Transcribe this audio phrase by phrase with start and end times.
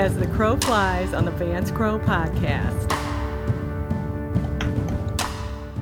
[0.00, 2.88] as the crow flies on the Vance Crowe podcast.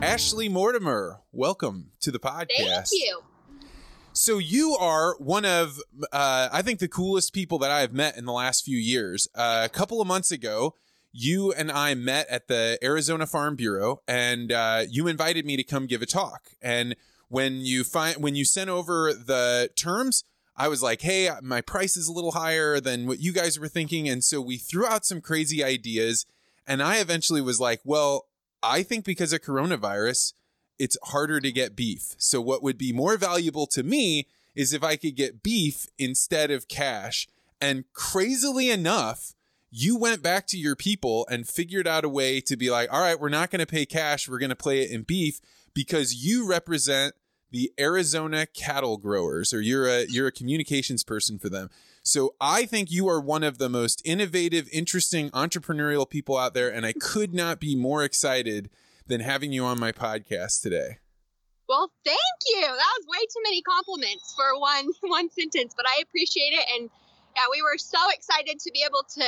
[0.00, 2.48] Ashlee Mortimer, welcome to the podcast.
[2.48, 3.20] Thank you.
[4.12, 5.80] So you are one of,
[6.12, 9.28] uh, I think, the coolest people that I have met in the last few years.
[9.36, 10.74] Uh, a couple of months ago,
[11.12, 15.62] you and I met at the Arizona Farm Bureau, and uh, you invited me to
[15.62, 16.48] come give a talk.
[16.60, 16.96] And
[17.28, 20.24] when you find when you sent over the terms,
[20.58, 23.68] I was like, "Hey, my price is a little higher than what you guys were
[23.68, 26.26] thinking," and so we threw out some crazy ideas.
[26.66, 28.26] And I eventually was like, "Well,
[28.62, 30.34] I think because of coronavirus."
[30.78, 32.14] it's harder to get beef.
[32.18, 36.50] So what would be more valuable to me is if I could get beef instead
[36.50, 37.28] of cash.
[37.60, 39.34] And crazily enough,
[39.70, 43.00] you went back to your people and figured out a way to be like, all
[43.00, 44.28] right, we're not going to pay cash.
[44.28, 45.40] We're going to play it in beef
[45.74, 47.14] because you represent
[47.50, 51.70] the Arizona cattle growers or you're a, you're a communications person for them.
[52.02, 56.72] So I think you are one of the most innovative, interesting entrepreneurial people out there.
[56.72, 58.70] And I could not be more excited
[59.06, 60.98] than having you on my podcast today.
[61.68, 62.62] Well, thank you.
[62.62, 66.64] That was way too many compliments for one one sentence, but I appreciate it.
[66.78, 66.90] And
[67.36, 69.24] yeah, we were so excited to be able to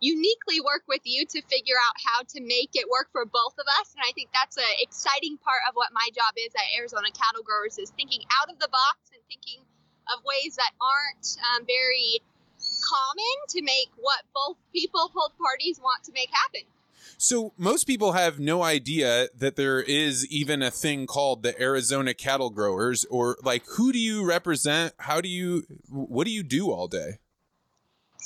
[0.00, 3.66] uniquely work with you to figure out how to make it work for both of
[3.80, 3.92] us.
[3.94, 7.44] And I think that's an exciting part of what my job is at Arizona Cattle
[7.44, 9.60] Growers is thinking out of the box and thinking
[10.08, 12.18] of ways that aren't um, very
[12.80, 16.64] common to make what both people, both parties want to make happen.
[17.18, 22.14] So most people have no idea that there is even a thing called the Arizona
[22.14, 24.94] cattle growers or like who do you represent?
[24.98, 27.18] How do you what do you do all day?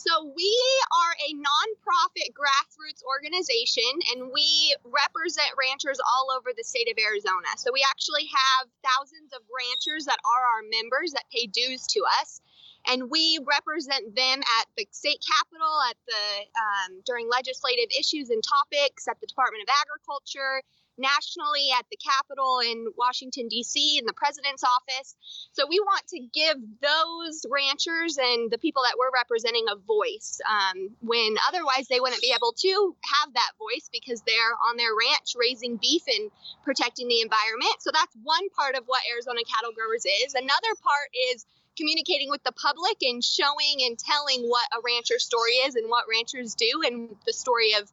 [0.04, 0.52] So we
[1.00, 7.48] are a nonprofit grassroots organization and we represent ranchers all over the state of Arizona.
[7.56, 12.04] So we actually have thousands of ranchers that are our members that pay dues to
[12.20, 12.44] us
[12.84, 18.44] and we represent them at the state capitol at the um, during legislative issues and
[18.44, 20.60] topics at the department of agriculture
[20.98, 25.16] nationally at the capitol in washington d.c in the president's office.
[25.52, 30.40] So we want to give those ranchers and the people that we're representing a voice
[30.48, 34.94] um, when otherwise they wouldn't be able to have that voice because they're on their
[34.94, 36.30] ranch raising beef and
[36.62, 37.76] protecting the environment.
[37.80, 40.34] So that's one part of what arizona cattle growers is.
[40.34, 45.58] Another part is communicating with the public and showing and telling what a rancher story
[45.66, 47.90] is and what ranchers do and the story of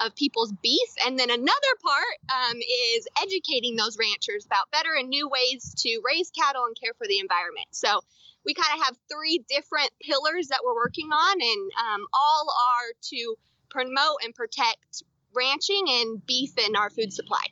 [0.00, 0.88] of people's beef.
[1.06, 2.56] And then another part um,
[2.94, 7.06] is educating those ranchers about better and new ways to raise cattle and care for
[7.06, 7.66] the environment.
[7.70, 8.00] So
[8.44, 12.92] we kind of have three different pillars that we're working on, and um, all are
[13.10, 13.34] to
[13.68, 15.02] promote and protect
[15.34, 17.44] ranching and beef in our food supply.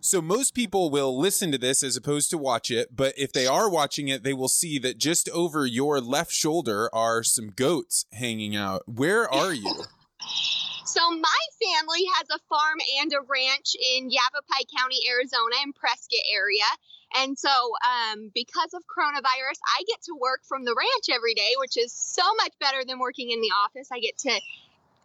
[0.00, 3.46] So most people will listen to this as opposed to watch it, but if they
[3.46, 8.06] are watching it, they will see that just over your left shoulder are some goats
[8.12, 8.82] hanging out.
[8.86, 9.84] Where are you?
[10.88, 16.24] So my family has a farm and a ranch in Yavapai County, Arizona, in Prescott
[16.32, 16.64] area.
[17.14, 17.52] And so,
[17.84, 21.92] um, because of coronavirus, I get to work from the ranch every day, which is
[21.92, 23.88] so much better than working in the office.
[23.92, 24.40] I get to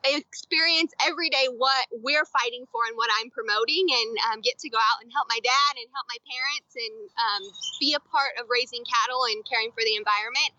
[0.03, 4.69] experience every day what we're fighting for and what I'm promoting, and um, get to
[4.69, 7.43] go out and help my dad and help my parents and um,
[7.79, 10.51] be a part of raising cattle and caring for the environment.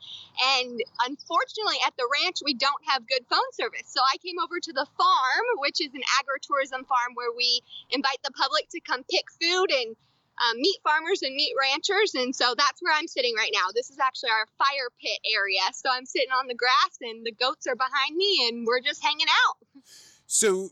[0.59, 3.87] And unfortunately, at the ranch, we don't have good phone service.
[3.87, 7.61] So I came over to the farm, which is an agritourism farm where we
[7.93, 9.97] invite the public to come pick food and
[10.43, 12.15] um, meat farmers and meat ranchers.
[12.15, 13.71] And so that's where I'm sitting right now.
[13.75, 15.61] This is actually our fire pit area.
[15.72, 19.03] So I'm sitting on the grass and the goats are behind me and we're just
[19.03, 19.83] hanging out.
[20.27, 20.71] So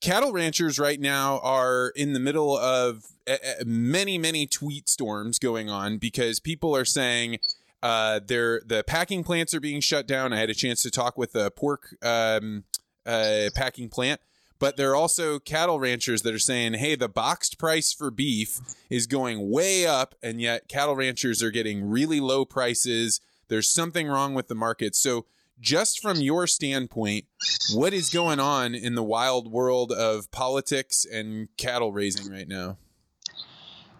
[0.00, 5.70] cattle ranchers right now are in the middle of uh, many, many tweet storms going
[5.70, 7.38] on because people are saying,
[7.82, 10.32] uh, they're, the packing plants are being shut down.
[10.32, 12.64] I had a chance to talk with a pork um,
[13.06, 14.20] uh, packing plant
[14.58, 18.60] but there are also cattle ranchers that are saying, hey, the boxed price for beef
[18.88, 23.20] is going way up, and yet cattle ranchers are getting really low prices.
[23.48, 24.94] There's something wrong with the market.
[24.94, 25.26] So,
[25.60, 27.26] just from your standpoint,
[27.72, 32.76] what is going on in the wild world of politics and cattle raising right now?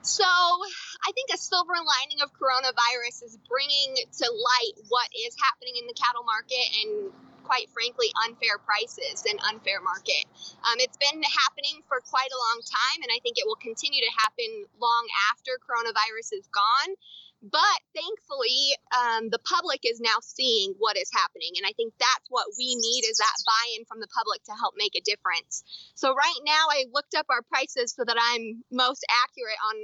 [0.03, 5.75] So, I think a silver lining of coronavirus is bringing to light what is happening
[5.79, 7.13] in the cattle market and
[7.45, 10.25] quite frankly, unfair prices and unfair market.
[10.65, 14.01] Um, it's been happening for quite a long time, and I think it will continue
[14.01, 16.97] to happen long after coronavirus is gone.
[17.45, 21.53] But thankfully, um, the public is now seeing what is happening.
[21.61, 24.57] And I think that's what we need is that buy in from the public to
[24.57, 25.63] help make a difference.
[25.95, 29.77] So, right now, I looked up our prices so that I'm most accurate on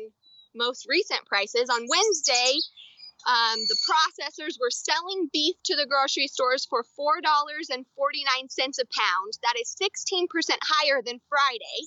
[0.54, 1.68] most recent prices.
[1.68, 2.56] On Wednesday,
[3.26, 9.32] Um, the processors were selling beef to the grocery stores for $4.49 a pound.
[9.42, 10.26] That is 16%
[10.62, 11.86] higher than Friday.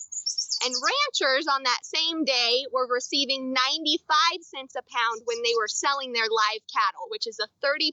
[0.66, 4.08] And ranchers on that same day were receiving 95
[4.42, 7.92] cents a pound when they were selling their live cattle, which is a 30%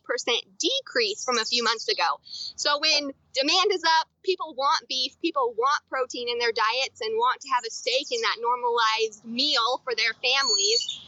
[0.58, 2.20] decrease from a few months ago.
[2.54, 7.16] So when demand is up, people want beef, people want protein in their diets and
[7.16, 11.00] want to have a steak in that normalized meal for their families.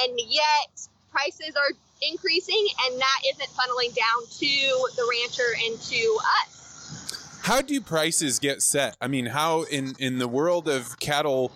[0.00, 1.76] And yet prices are
[2.10, 7.38] increasing and that isn't funneling down to the rancher and to us.
[7.42, 8.96] How do prices get set?
[9.00, 11.52] I mean, how in in the world of cattle,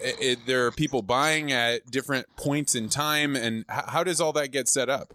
[0.00, 4.20] it, it, there are people buying at different points in time, and how, how does
[4.20, 5.12] all that get set up?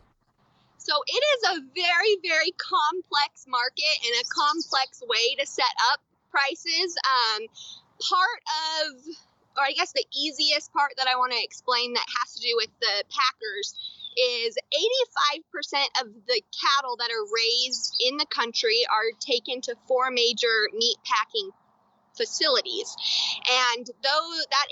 [0.77, 5.99] So it is a very, very complex market and a complex way to set up
[6.31, 6.97] prices.
[7.05, 7.45] Um,
[8.01, 8.41] part
[8.81, 9.03] of,
[9.59, 12.55] or I guess the easiest part that I want to explain that has to do
[12.55, 13.75] with the packers
[14.17, 14.57] is
[15.53, 20.69] 85% of the cattle that are raised in the country are taken to four major
[20.73, 21.51] meat packing
[22.15, 22.95] facilities.
[23.75, 24.67] And though that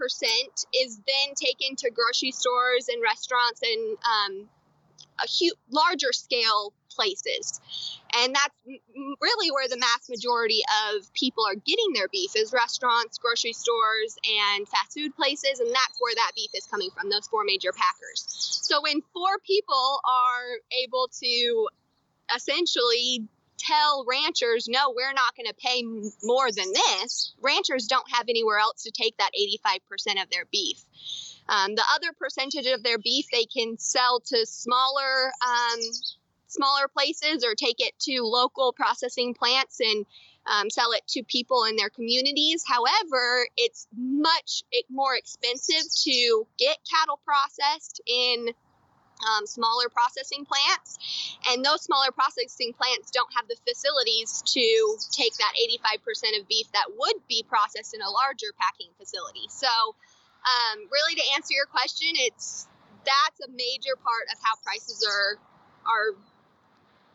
[0.00, 4.48] 85% is then taken to grocery stores and restaurants and um,
[5.22, 7.60] a huge, larger scale places.
[8.18, 8.54] And that's
[9.20, 10.60] really where the mass majority
[10.92, 15.60] of people are getting their beef is restaurants, grocery stores, and fast food places.
[15.60, 18.24] And that's where that beef is coming from, those four major packers.
[18.62, 21.68] So when four people are able to
[22.34, 23.28] essentially
[23.58, 25.82] tell ranchers, no, we're not going to pay
[26.22, 30.82] more than this, ranchers don't have anywhere else to take that 85% of their beef.
[31.48, 35.80] Um, the other percentage of their beef they can sell to smaller um,
[36.50, 40.06] smaller places or take it to local processing plants and
[40.46, 42.64] um, sell it to people in their communities.
[42.66, 48.48] However, it's much more expensive to get cattle processed in
[49.20, 50.98] um, smaller processing plants.
[51.48, 55.52] And those smaller processing plants don't have the facilities to take that
[56.00, 59.46] 85% of beef that would be processed in a larger packing facility.
[59.48, 62.66] So, um, really, to answer your question, it's
[63.04, 65.36] that's a major part of how prices are
[65.84, 66.16] are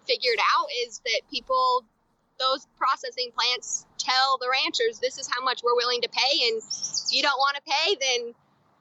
[0.08, 1.84] figured out is that people
[2.38, 6.58] those processing plants tell the ranchers this is how much we're willing to pay and
[6.58, 8.34] if you don't want to pay then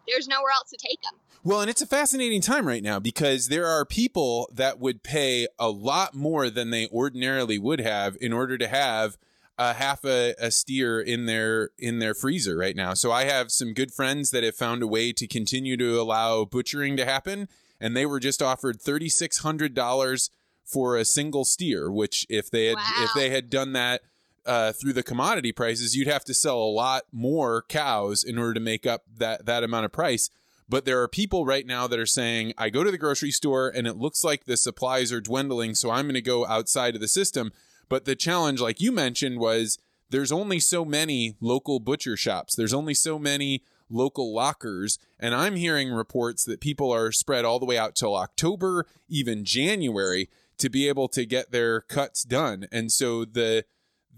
[0.09, 1.13] there's nowhere else to take them
[1.45, 5.47] well and it's a fascinating time right now because there are people that would pay
[5.59, 9.17] a lot more than they ordinarily would have in order to have
[9.57, 12.95] a half a, a steer in their in their freezer right now.
[12.95, 16.45] So i have some good friends that have found a way to continue to allow
[16.45, 17.49] butchering to happen
[17.81, 20.31] and they were just offered $3600
[20.65, 23.05] for a single steer, which if they had wow.
[23.05, 24.03] if they had done that
[24.47, 28.55] uh, through the commodity prices, you'd have to sell a lot more cows in order
[28.55, 30.31] to make up that that amount of price.
[30.69, 33.69] But there are people right now that are saying, I go to the grocery store
[33.69, 37.03] and it looks like the supplies are dwindling, so I'm going to go outside of
[37.03, 37.53] the system.
[37.91, 39.79] But the challenge, like you mentioned, was
[40.11, 42.55] there's only so many local butcher shops.
[42.55, 44.99] There's only so many local lockers.
[45.21, 49.45] And I'm hearing reports that people are spread all the way out till October, even
[49.45, 52.67] January to be able to get their cuts done.
[52.73, 53.65] And so the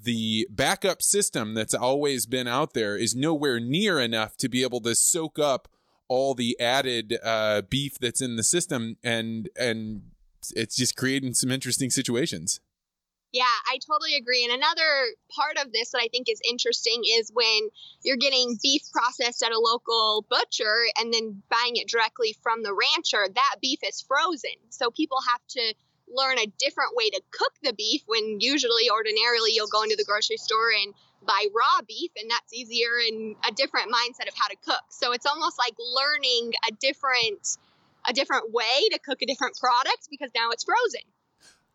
[0.02, 4.80] the backup system that's always been out there is nowhere near enough to be able
[4.80, 5.68] to soak up
[6.08, 10.02] all the added uh, beef that's in the system and and
[10.54, 12.60] it's just creating some interesting situations.
[13.32, 14.44] Yeah, I totally agree.
[14.44, 17.68] And another part of this that I think is interesting is when
[18.02, 22.72] you're getting beef processed at a local butcher and then buying it directly from the
[22.72, 24.56] rancher, that beef is frozen.
[24.70, 25.75] So people have to
[26.08, 30.04] learn a different way to cook the beef when usually ordinarily you'll go into the
[30.04, 30.94] grocery store and
[31.26, 34.84] buy raw beef and that's easier and a different mindset of how to cook.
[34.90, 37.58] So it's almost like learning a different
[38.08, 41.00] a different way to cook a different product because now it's frozen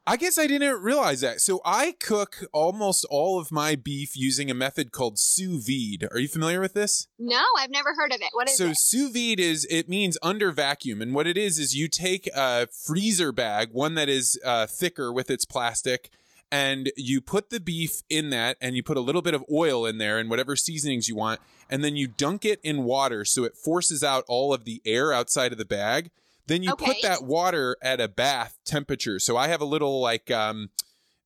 [0.08, 1.42] I guess I didn't realize that.
[1.42, 6.08] So I cook almost all of my beef using a method called sous vide.
[6.12, 7.08] Are you familiar with this?
[7.20, 8.30] No, I've never heard of it.
[8.32, 8.78] What is so it?
[8.78, 12.28] So sous vide is it means under vacuum, and what it is is you take
[12.36, 16.10] a freezer bag, one that is uh, thicker with its plastic,
[16.52, 19.86] and you put the beef in that, and you put a little bit of oil
[19.86, 21.40] in there and whatever seasonings you want,
[21.70, 25.14] and then you dunk it in water so it forces out all of the air
[25.14, 26.10] outside of the bag
[26.48, 26.86] then you okay.
[26.86, 29.20] put that water at a bath temperature.
[29.20, 30.70] So I have a little like um,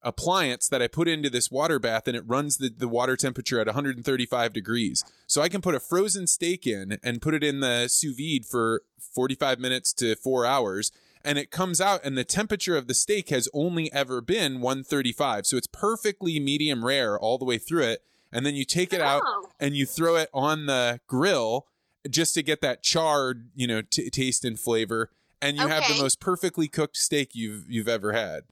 [0.05, 3.59] appliance that I put into this water bath and it runs the, the water temperature
[3.59, 5.03] at 135 degrees.
[5.27, 8.45] So I can put a frozen steak in and put it in the sous vide
[8.45, 10.91] for 45 minutes to four hours.
[11.23, 15.47] And it comes out, and the temperature of the steak has only ever been 135.
[15.47, 18.03] So it's perfectly medium rare all the way through it.
[18.31, 19.05] And then you take it oh.
[19.05, 19.23] out
[19.59, 21.65] and you throw it on the grill
[22.09, 25.11] just to get that charred, you know, t- taste and flavor.
[25.41, 28.43] and you have the most perfectly cooked steak you've you've ever had.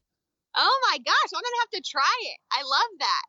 [0.55, 2.37] Oh my gosh, I'm gonna have to try it.
[2.51, 3.23] I love that.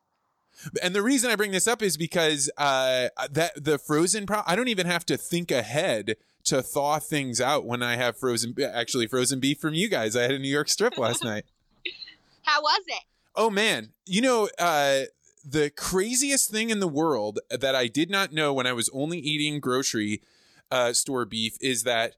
[0.83, 4.55] And the reason I bring this up is because uh, that the frozen pro I
[4.57, 9.07] don't even have to think ahead to thaw things out when I have frozen actually
[9.07, 10.15] frozen beef from you guys.
[10.15, 11.45] I had a New York strip last night.
[12.43, 13.03] How was it?
[13.35, 15.03] Oh man, you know uh,
[15.45, 19.19] the craziest thing in the world that I did not know when I was only
[19.19, 20.23] eating grocery
[20.71, 22.17] uh, store beef is that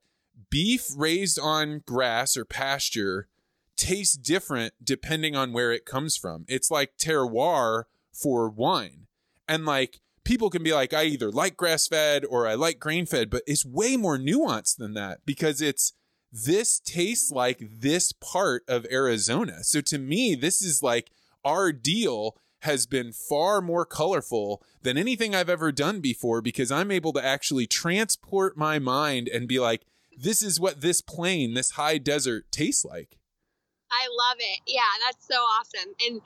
[0.50, 3.26] beef raised on grass or pasture
[3.76, 6.45] tastes different depending on where it comes from.
[6.49, 9.06] It's like terroir for wine,
[9.49, 13.06] and like people can be like, I either like grass fed or I like grain
[13.06, 15.92] fed, but it's way more nuanced than that because it's
[16.33, 19.62] this tastes like this part of Arizona.
[19.62, 21.11] So to me, this is like
[21.45, 26.90] our deal has been far more colorful than anything I've ever done before because I'm
[26.90, 29.87] able to actually transport my mind and be like,
[30.18, 33.18] this is what this plain, this high desert tastes like.
[33.90, 34.61] I love it.
[34.66, 35.94] Yeah, that's so awesome.
[36.06, 36.20] And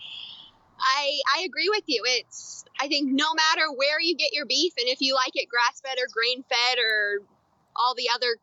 [0.81, 2.03] I I agree with you.
[2.07, 5.49] It's I think no matter where you get your beef and if you like it
[5.49, 7.21] grass fed or grain fed or
[7.77, 8.39] all the other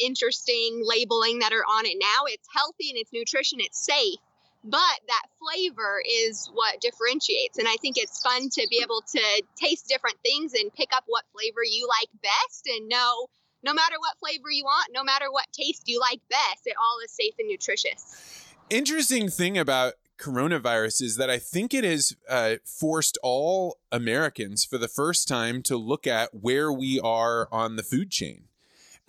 [0.00, 4.18] interesting labeling that are on it now, it's healthy and it's nutrition, it's safe.
[4.62, 7.58] But that flavor is what differentiates.
[7.58, 11.04] And I think it's fun to be able to taste different things and pick up
[11.06, 13.28] what flavor you like best and know
[13.62, 16.98] no matter what flavor you want, no matter what taste you like best, it all
[17.04, 18.46] is safe and nutritious.
[18.70, 24.78] Interesting thing about coronavirus is that I think it has uh, forced all Americans for
[24.78, 28.44] the first time to look at where we are on the food chain.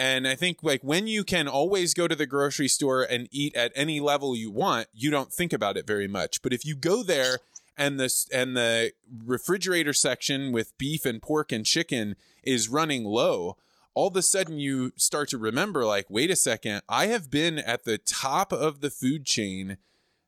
[0.02, 3.56] And I think like when you can always go to the grocery store and eat
[3.56, 6.42] at any level you want, you don't think about it very much.
[6.42, 7.38] But if you go there
[7.78, 8.94] and this and the
[9.24, 13.58] refrigerator section with beef and pork and chicken is running low,
[13.94, 17.60] all of a sudden you start to remember like wait a second, I have been
[17.60, 19.78] at the top of the food chain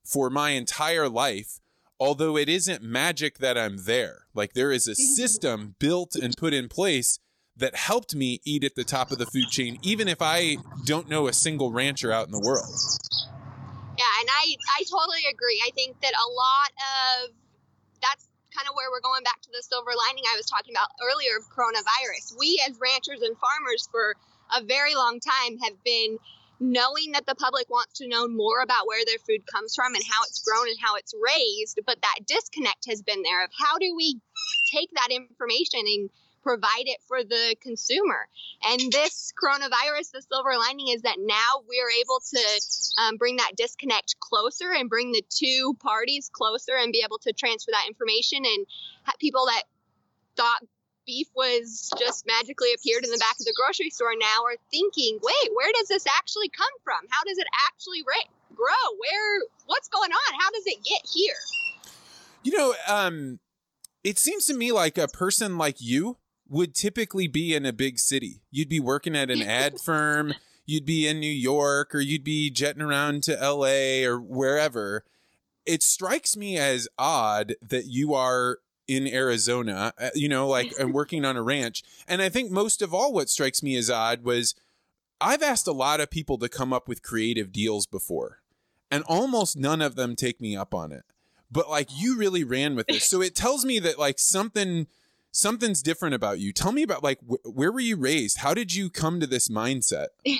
[0.03, 1.59] for my entire life
[1.99, 4.25] although it isn't magic that I'm there.
[4.33, 5.13] Like there is a mm-hmm.
[5.13, 7.17] system built and put in place
[7.57, 11.09] that helped me eat at the top of the food chain, even if I don't
[11.09, 12.73] know a single rancher out in the world.
[13.97, 15.61] Yeah, and I I totally agree.
[15.65, 17.35] I think that a lot of
[18.01, 20.89] that's kind of where we're going back to the silver lining I was talking about
[21.01, 22.37] earlier of coronavirus.
[22.37, 24.15] We as ranchers and farmers for
[24.53, 26.17] a very long time have been
[26.59, 30.03] knowing that the public wants to know more about where their food comes from and
[30.05, 33.77] how it's grown and how it's raised, but that disconnect has been there of how
[33.77, 34.21] do we
[34.71, 36.09] take that information and
[36.43, 38.27] provide it for the consumer.
[38.69, 42.61] And this coronavirus, the silver lining is that now we're able to
[43.01, 47.33] um, bring that disconnect closer and bring the two parties closer and be able to
[47.33, 48.67] transfer that information and
[49.19, 49.63] people that
[50.35, 50.61] thought
[51.05, 55.19] beef was just magically appeared in the back of the grocery store now are thinking,
[55.21, 56.99] wait, where does this actually come from?
[57.09, 58.03] How does it actually
[58.55, 58.83] grow?
[58.99, 60.39] Where, what's going on?
[60.39, 61.35] How does it get here?
[62.43, 63.39] You know, um,
[64.03, 67.99] it seems to me like a person like you would typically be in a big
[67.99, 68.41] city.
[68.51, 70.33] You'd be working at an ad firm,
[70.65, 75.03] you'd be in New York, or you'd be jetting around to LA or wherever.
[75.65, 78.57] It strikes me as odd that you are
[78.87, 81.83] in Arizona, uh, you know, like and working on a ranch.
[82.07, 84.55] And I think most of all, what strikes me as odd was
[85.21, 88.39] I've asked a lot of people to come up with creative deals before,
[88.91, 91.03] and almost none of them take me up on it.
[91.49, 94.87] But like you really ran with this, so it tells me that like something
[95.33, 96.53] something's different about you.
[96.53, 98.37] Tell me about like wh- where were you raised?
[98.37, 100.07] How did you come to this mindset?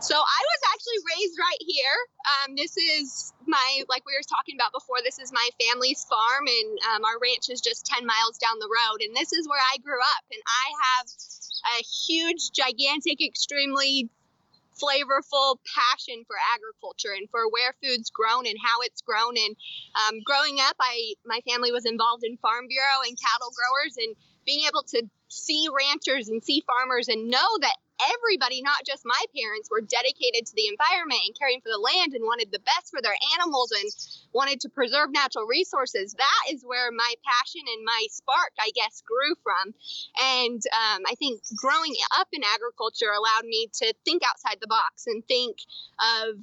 [0.00, 1.96] So I was actually raised right here.
[2.24, 6.48] Um, this is my, like we were talking about before, this is my family's farm,
[6.48, 9.04] and um, our ranch is just 10 miles down the road.
[9.04, 10.24] And this is where I grew up.
[10.32, 11.06] And I have
[11.76, 14.08] a huge, gigantic, extremely
[14.80, 19.36] flavorful passion for agriculture and for where food's grown and how it's grown.
[19.36, 19.56] And
[19.94, 24.16] um, growing up, I my family was involved in Farm Bureau and cattle growers, and
[24.46, 27.76] being able to see ranchers and see farmers and know that
[28.14, 32.14] everybody, not just my parents, were dedicated to the environment and caring for the land
[32.14, 33.88] and wanted the best for their animals and
[34.32, 36.14] wanted to preserve natural resources.
[36.14, 39.74] That is where my passion and my spark, I guess, grew from.
[40.18, 45.06] And um, I think growing up in agriculture allowed me to think outside the box
[45.06, 45.58] and think
[46.00, 46.38] of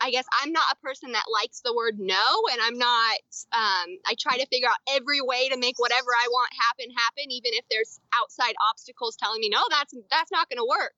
[0.00, 3.20] I guess I'm not a person that likes the word no, and I'm not.
[3.52, 7.30] Um, I try to figure out every way to make whatever I want happen happen,
[7.30, 10.94] even if there's outside obstacles telling me no, that's that's not going to work.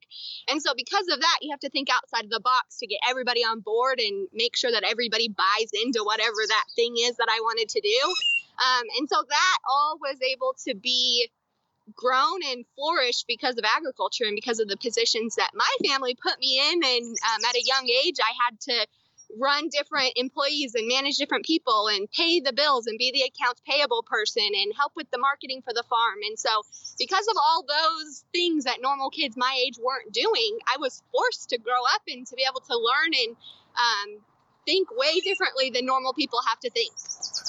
[0.48, 3.00] And so because of that, you have to think outside of the box to get
[3.08, 7.28] everybody on board and make sure that everybody buys into whatever that thing is that
[7.30, 8.00] I wanted to do.
[8.62, 11.30] Um, and so that all was able to be
[11.94, 16.38] grown and flourished because of agriculture and because of the positions that my family put
[16.38, 16.84] me in.
[16.84, 18.86] And um, at a young age, I had to
[19.38, 23.62] run different employees and manage different people and pay the bills and be the accounts
[23.66, 26.18] payable person and help with the marketing for the farm.
[26.26, 26.62] And so,
[26.98, 31.50] because of all those things that normal kids my age weren't doing, I was forced
[31.50, 33.36] to grow up and to be able to learn and
[33.76, 34.20] um,
[34.66, 36.92] think way differently than normal people have to think.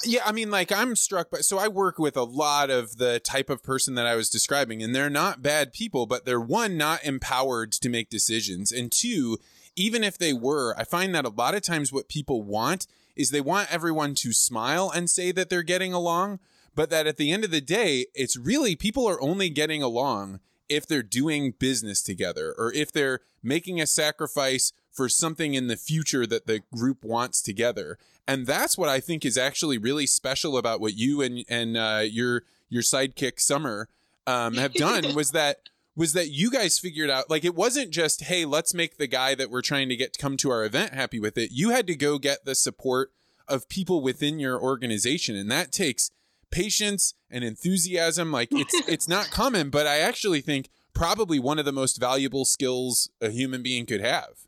[0.04, 1.38] Yeah, I mean, like I'm struck by.
[1.38, 4.82] So I work with a lot of the type of person that I was describing,
[4.82, 9.38] and they're not bad people, but they're one not empowered to make decisions, and two,
[9.76, 13.30] even if they were, I find that a lot of times what people want is
[13.30, 16.40] they want everyone to smile and say that they're getting along,
[16.74, 20.40] but that at the end of the day, it's really people are only getting along
[20.68, 25.76] if they're doing business together or if they're making a sacrifice for something in the
[25.76, 27.98] future that the group wants together.
[28.26, 32.02] And that's what I think is actually really special about what you and and uh,
[32.04, 33.88] your your sidekick Summer
[34.26, 35.58] um, have done was that
[35.96, 39.34] was that you guys figured out like it wasn't just hey let's make the guy
[39.34, 41.50] that we're trying to get to come to our event happy with it.
[41.52, 43.12] You had to go get the support
[43.46, 46.10] of people within your organization, and that takes
[46.50, 48.32] patience and enthusiasm.
[48.32, 52.44] Like it's it's not common, but I actually think probably one of the most valuable
[52.44, 54.43] skills a human being could have.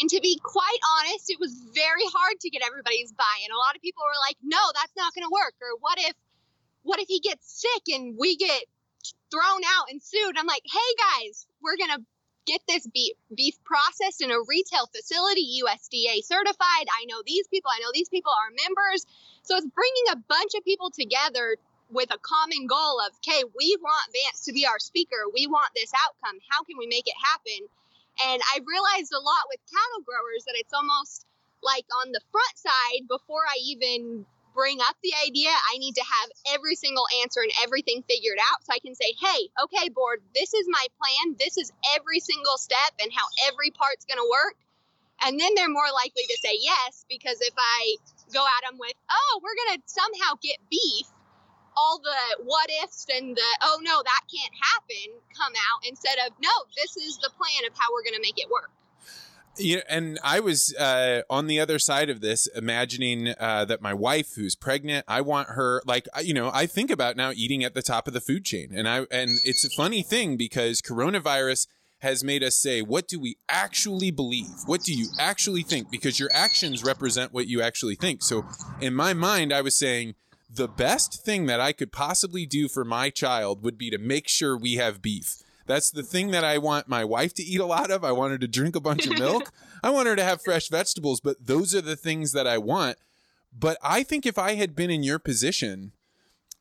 [0.00, 3.52] And to be quite honest, it was very hard to get everybody's buy-in.
[3.52, 6.14] A lot of people were like, "No, that's not going to work," or "What if,
[6.82, 8.64] what if he gets sick and we get
[9.30, 12.04] thrown out and sued?" I'm like, "Hey guys, we're going to
[12.46, 16.86] get this beef, beef processed in a retail facility, USDA certified.
[16.90, 17.70] I know these people.
[17.70, 19.06] I know these people are members.
[19.42, 21.56] So it's bringing a bunch of people together
[21.90, 25.28] with a common goal of, okay, we want Vance to be our speaker.
[25.32, 26.40] We want this outcome.
[26.48, 27.68] How can we make it happen?
[28.20, 31.24] And I realized a lot with cattle growers that it's almost
[31.62, 36.04] like on the front side, before I even bring up the idea, I need to
[36.04, 40.20] have every single answer and everything figured out so I can say, hey, okay, board,
[40.34, 41.36] this is my plan.
[41.38, 44.56] This is every single step and how every part's going to work.
[45.24, 47.96] And then they're more likely to say yes because if I
[48.34, 51.06] go at them with, oh, we're going to somehow get beef,
[51.76, 56.32] all the what ifs and the oh no that can't happen come out instead of
[56.42, 58.70] no this is the plan of how we're going to make it work
[59.58, 63.92] yeah, and I was uh, on the other side of this, imagining uh, that my
[63.92, 67.74] wife, who's pregnant, I want her like you know I think about now eating at
[67.74, 71.66] the top of the food chain, and I and it's a funny thing because coronavirus
[72.02, 74.48] has made us say, what do we actually believe?
[74.66, 75.88] What do you actually think?
[75.88, 78.24] Because your actions represent what you actually think.
[78.24, 78.44] So
[78.80, 80.16] in my mind, I was saying
[80.54, 84.28] the best thing that I could possibly do for my child would be to make
[84.28, 85.36] sure we have beef.
[85.66, 88.04] That's the thing that I want my wife to eat a lot of.
[88.04, 89.52] I want her to drink a bunch of milk.
[89.82, 92.98] I want her to have fresh vegetables, but those are the things that I want.
[93.56, 95.92] But I think if I had been in your position,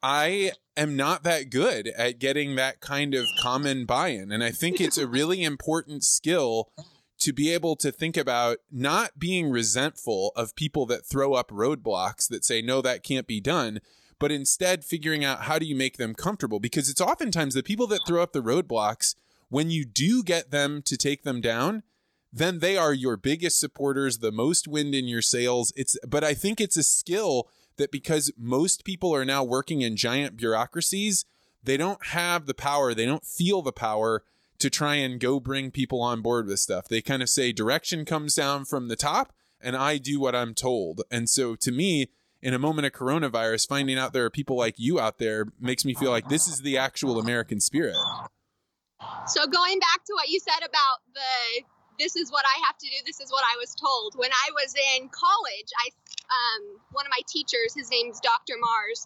[0.03, 4.31] I am not that good at getting that kind of common buy in.
[4.31, 6.71] And I think it's a really important skill
[7.21, 12.27] to be able to think about not being resentful of people that throw up roadblocks
[12.29, 13.79] that say, no, that can't be done,
[14.19, 16.59] but instead figuring out how do you make them comfortable?
[16.59, 19.15] Because it's oftentimes the people that throw up the roadblocks
[19.49, 21.83] when you do get them to take them down
[22.33, 25.73] then they are your biggest supporters the most wind in your sails.
[25.75, 29.95] It's but i think it's a skill that because most people are now working in
[29.95, 31.25] giant bureaucracies
[31.63, 34.23] they don't have the power they don't feel the power
[34.61, 36.87] to try and go bring people on board with stuff.
[36.87, 40.53] They kind of say direction comes down from the top and I do what I'm
[40.53, 41.01] told.
[41.11, 42.07] And so to me,
[42.41, 45.85] in a moment of coronavirus, finding out there are people like you out there makes
[45.85, 47.95] me feel like this is the actual American spirit.
[49.27, 51.63] So going back to what you said about the
[51.99, 54.15] this is what I have to do, this is what I was told.
[54.15, 55.89] When I was in college, I
[56.31, 58.55] um, one of my teachers, his name's Dr.
[58.57, 59.05] Mars,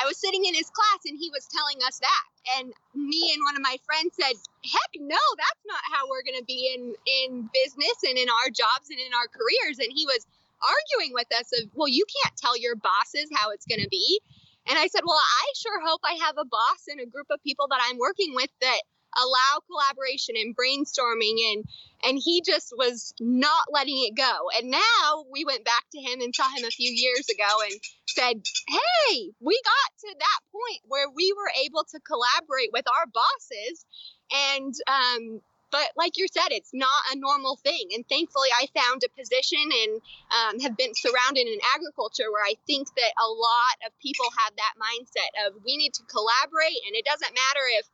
[0.00, 2.24] I was sitting in his class and he was telling us that.
[2.58, 6.38] And me and one of my friends said, heck no, that's not how we're going
[6.38, 9.78] to be in, in business and in our jobs and in our careers.
[9.78, 10.26] And he was
[10.62, 14.20] arguing with us of, well, you can't tell your bosses how it's going to be.
[14.68, 17.42] And I said, well, I sure hope I have a boss and a group of
[17.42, 18.80] people that I'm working with that
[19.16, 21.64] allow collaboration and brainstorming and
[22.04, 26.20] and he just was not letting it go and now we went back to him
[26.20, 27.78] and saw him a few years ago and
[28.14, 33.06] said hey we got to that point where we were able to collaborate with our
[33.06, 33.84] bosses
[34.32, 35.40] and um
[35.72, 37.88] but like you said, it's not a normal thing.
[37.96, 39.92] And thankfully, I found a position and
[40.28, 44.52] um, have been surrounded in agriculture where I think that a lot of people have
[44.54, 47.88] that mindset of we need to collaborate, and it doesn't matter if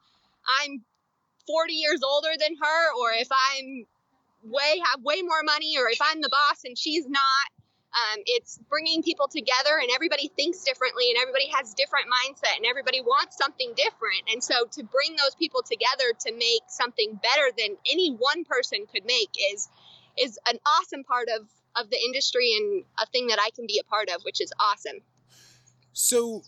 [0.60, 0.82] I'm
[1.46, 3.86] 40 years older than her or if I'm
[4.42, 7.46] way have way more money or if I'm the boss and she's not
[7.88, 12.66] Um, it's bringing people together, and everybody thinks differently, and everybody has different mindset, and
[12.66, 14.28] everybody wants something different.
[14.30, 18.86] And so, to bring those people together to make something better than any one person
[18.92, 19.68] could make is
[20.18, 23.80] is an awesome part of of the industry and a thing that I can be
[23.80, 25.00] a part of, which is awesome.
[25.92, 26.42] So,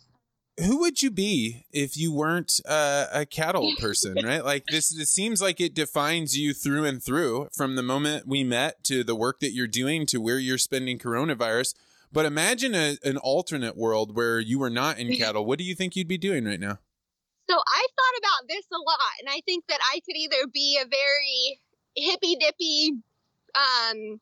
[0.67, 4.45] who would you be if you weren't uh, a cattle person, right?
[4.45, 8.45] Like this, it seems like it defines you through and through from the moment we
[8.45, 11.75] met to the work that you're doing to where you're spending coronavirus.
[12.13, 15.45] But imagine a, an alternate world where you were not in cattle.
[15.45, 16.79] What do you think you'd be doing right now?
[17.49, 20.79] So I thought about this a lot, and I think that I could either be
[20.81, 21.61] a very
[21.97, 22.93] hippy dippy.
[23.57, 24.21] Um,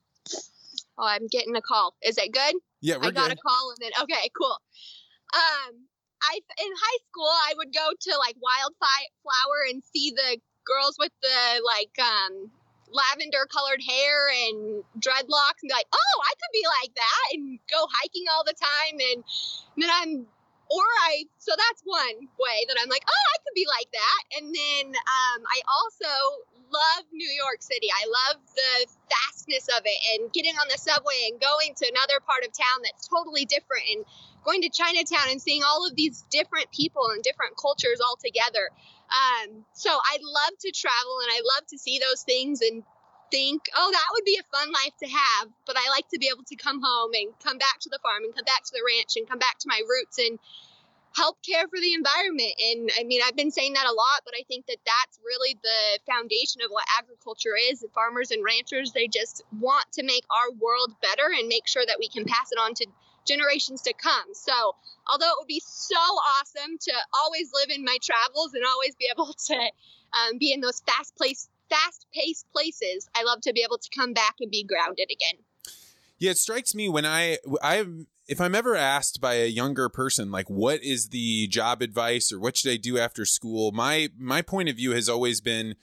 [0.97, 1.95] oh, I'm getting a call.
[2.01, 2.55] Is it good?
[2.81, 3.33] Yeah, I got good.
[3.33, 4.57] a call, and then okay, cool.
[5.35, 5.88] Um,
[6.23, 11.11] I in high school I would go to like Wildflower and see the girls with
[11.21, 12.51] the like um
[12.91, 17.59] lavender colored hair and dreadlocks and be like, oh, I could be like that and
[17.69, 19.23] go hiking all the time and
[19.77, 20.25] then I'm
[20.69, 24.21] or I so that's one way that I'm like, oh, I could be like that.
[24.37, 26.13] And then um, I also
[26.69, 27.89] love New York City.
[27.89, 28.73] I love the
[29.09, 32.85] fastness of it and getting on the subway and going to another part of town
[32.85, 34.05] that's totally different and
[34.43, 38.69] going to Chinatown and seeing all of these different people and different cultures all together.
[39.09, 42.83] Um, so I love to travel and I love to see those things and
[43.31, 45.49] think, oh, that would be a fun life to have.
[45.65, 48.23] But I like to be able to come home and come back to the farm
[48.23, 50.39] and come back to the ranch and come back to my roots and
[51.15, 52.53] help care for the environment.
[52.57, 55.57] And I mean, I've been saying that a lot, but I think that that's really
[55.61, 57.83] the foundation of what agriculture is.
[57.93, 61.97] Farmers and ranchers, they just want to make our world better and make sure that
[61.99, 62.85] we can pass it on to
[63.25, 64.33] generations to come.
[64.33, 64.75] So,
[65.11, 69.09] although it would be so awesome to always live in my travels and always be
[69.11, 73.63] able to um, be in those fast place, fast paced places, I love to be
[73.63, 75.43] able to come back and be grounded again.
[76.17, 77.85] Yeah, it strikes me when I I
[78.27, 82.39] if I'm ever asked by a younger person like what is the job advice or
[82.39, 85.75] what should I do after school, my my point of view has always been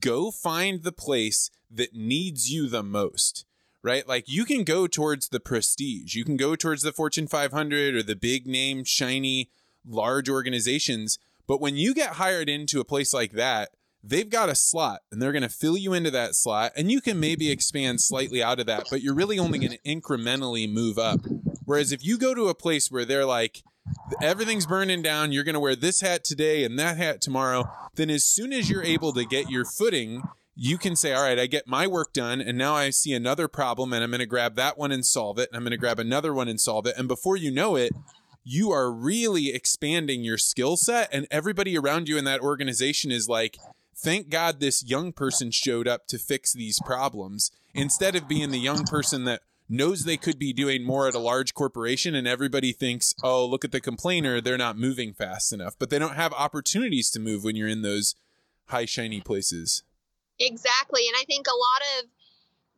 [0.00, 3.44] go find the place that needs you the most.
[3.82, 4.06] Right?
[4.06, 6.14] Like you can go towards the prestige.
[6.14, 9.50] You can go towards the Fortune 500 or the big name shiny
[9.84, 11.18] large organizations,
[11.48, 13.70] but when you get hired into a place like that,
[14.02, 17.00] they've got a slot and they're going to fill you into that slot and you
[17.00, 20.98] can maybe expand slightly out of that but you're really only going to incrementally move
[20.98, 21.20] up
[21.64, 23.62] whereas if you go to a place where they're like
[24.20, 27.64] everything's burning down you're going to wear this hat today and that hat tomorrow
[27.94, 30.22] then as soon as you're able to get your footing
[30.54, 33.48] you can say all right i get my work done and now i see another
[33.48, 35.76] problem and i'm going to grab that one and solve it and i'm going to
[35.76, 37.92] grab another one and solve it and before you know it
[38.44, 43.28] you are really expanding your skill set and everybody around you in that organization is
[43.28, 43.56] like
[44.02, 48.58] thank God this young person showed up to fix these problems instead of being the
[48.58, 52.72] young person that knows they could be doing more at a large corporation and everybody
[52.72, 55.74] thinks, oh, look at the complainer, they're not moving fast enough.
[55.78, 58.16] But they don't have opportunities to move when you're in those
[58.66, 59.82] high, shiny places.
[60.38, 61.06] Exactly.
[61.08, 62.10] And I think a lot of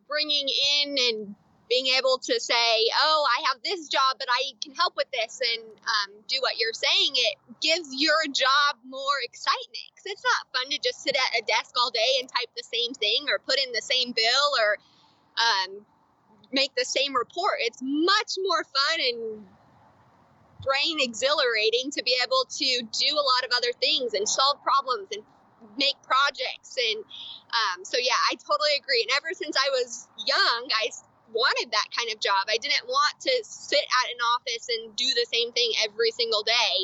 [0.09, 1.35] bringing in and
[1.69, 5.41] being able to say, "Oh, I have this job, but I can help with this,"
[5.41, 9.89] and um, do what you're saying, it gives your job more excitement.
[9.95, 12.63] Because it's not fun to just sit at a desk all day and type the
[12.63, 14.77] same thing, or put in the same bill, or
[15.41, 15.87] um,
[16.53, 17.57] make the same report.
[17.61, 19.47] It's much more fun and
[20.63, 25.09] brain exhilarating to be able to do a lot of other things and solve problems
[25.13, 25.23] and
[25.79, 27.05] make projects and
[27.53, 30.91] um, so yeah i totally agree and ever since i was young i
[31.33, 32.47] wanted that kind of job.
[32.49, 36.43] I didn't want to sit at an office and do the same thing every single
[36.43, 36.75] day.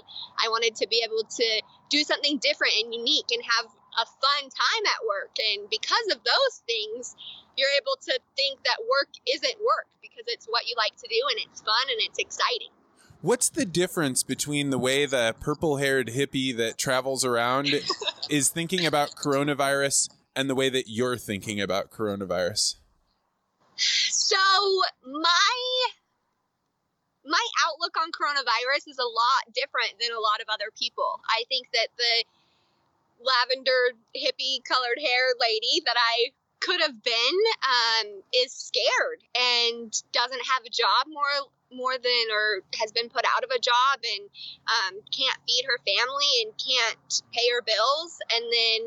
[0.40, 1.49] I wanted to be able to
[1.88, 5.35] do something different and unique and have a fun time at work.
[5.38, 7.14] And because of those things,
[7.59, 11.21] you're able to think that work isn't work because it's what you like to do
[11.31, 12.73] and it's fun and it's exciting.
[13.22, 17.68] What's the difference between the way the purple haired hippie that travels around
[18.30, 22.76] is thinking about coronavirus and the way that you're thinking about coronavirus?
[23.76, 24.37] So
[25.04, 25.87] my
[27.26, 31.20] my outlook on coronavirus is a lot different than a lot of other people.
[31.28, 32.24] I think that the
[33.20, 40.40] lavender hippie colored hair lady that I could have been um, is scared and doesn't
[40.56, 44.28] have a job more more than or has been put out of a job and
[44.66, 48.18] um, can't feed her family and can't pay her bills.
[48.33, 48.80] And then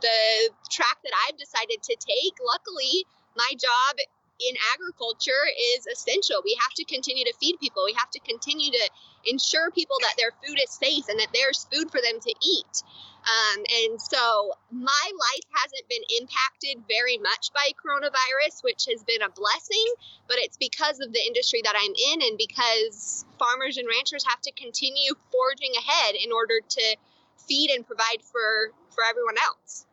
[0.00, 3.04] the track that I've decided to take luckily
[3.36, 3.96] my job
[4.40, 6.40] in agriculture is essential.
[6.44, 7.84] We have to continue to feed people.
[7.84, 8.90] We have to continue to
[9.26, 12.82] ensure people that their food is safe and that there's food for them to eat.
[13.26, 19.22] Um, and so my life hasn't been impacted very much by coronavirus, which has been
[19.22, 19.86] a blessing,
[20.28, 24.40] but it's because of the industry that I'm in and because farmers and ranchers have
[24.42, 26.96] to continue forging ahead in order to
[27.48, 29.87] feed and provide for, for everyone else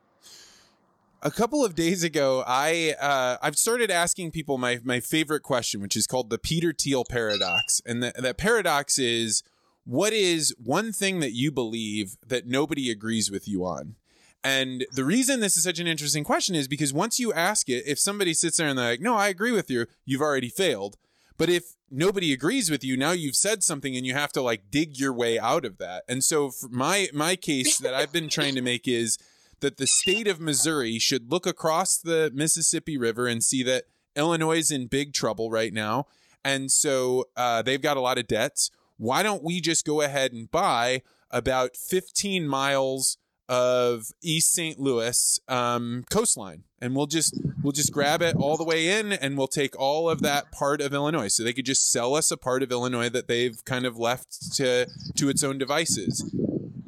[1.25, 5.81] a couple of days ago, I uh, I've started asking people my my favorite question,
[5.81, 9.41] which is called the Peter Thiel paradox, and the, that paradox is
[9.85, 13.95] what is one thing that you believe that nobody agrees with you on?
[14.43, 17.83] And the reason this is such an interesting question is because once you ask it,
[17.87, 20.95] if somebody sits there and they're like, "No, I agree with you," you've already failed.
[21.37, 24.69] But if nobody agrees with you, now you've said something and you have to like
[24.69, 26.03] dig your way out of that.
[26.07, 29.17] And so, my my case that I've been trying to make is
[29.59, 34.57] that the state of Missouri should look across the Mississippi River and see that Illinois
[34.57, 36.07] is in big trouble right now.
[36.43, 38.71] And so uh, they've got a lot of debts.
[38.97, 44.79] Why don't we just go ahead and buy about 15 miles of East St.
[44.79, 49.37] Louis um, coastline, and we'll just we'll just grab it all the way in, and
[49.37, 51.27] we'll take all of that part of Illinois.
[51.27, 54.55] So they could just sell us a part of Illinois that they've kind of left
[54.55, 56.33] to to its own devices.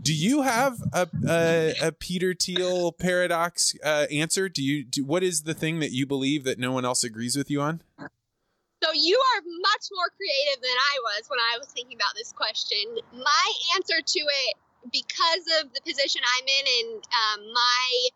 [0.08, 4.48] Do you have a a, a Peter Thiel paradox uh, answer?
[4.48, 7.36] Do you do, what is the thing that you believe that no one else agrees
[7.36, 7.82] with you on?
[8.00, 12.32] So you are much more creative than I was when I was thinking about this
[12.32, 12.80] question.
[13.12, 14.56] My answer to it,
[14.96, 18.08] because of the position I'm in and um, my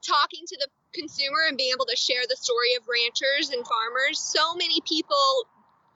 [0.00, 4.16] talking to the consumer and being able to share the story of ranchers and farmers,
[4.16, 5.44] so many people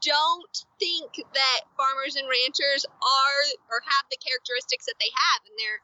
[0.02, 5.54] don't think that farmers and ranchers are or have the characteristics that they have and
[5.56, 5.80] they're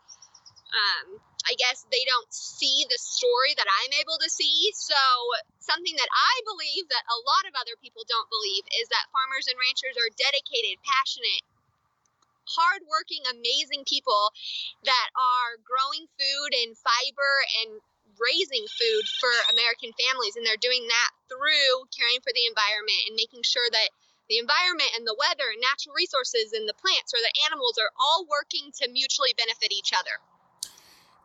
[0.68, 1.16] um,
[1.48, 4.68] I guess they don't see the story that I'm able to see.
[4.76, 5.00] So,
[5.64, 9.48] something that I believe that a lot of other people don't believe is that farmers
[9.48, 11.44] and ranchers are dedicated, passionate,
[12.44, 14.32] hardworking, amazing people
[14.84, 17.32] that are growing food and fiber
[17.64, 17.80] and
[18.20, 20.36] raising food for American families.
[20.36, 23.88] And they're doing that through caring for the environment and making sure that
[24.28, 27.90] the environment and the weather and natural resources and the plants or the animals are
[27.96, 30.20] all working to mutually benefit each other.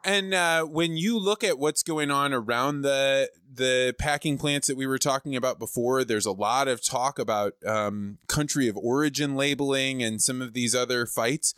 [0.06, 4.76] And uh, when you look at what's going on around the the packing plants that
[4.76, 9.36] we were talking about before, there's a lot of talk about um, country of origin
[9.36, 11.54] labeling and some of these other fights.